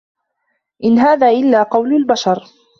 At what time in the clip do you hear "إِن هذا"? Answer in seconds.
0.83-1.29